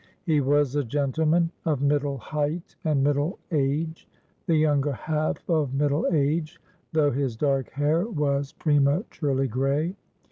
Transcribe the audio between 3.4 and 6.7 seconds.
age,—the younger half of middle age,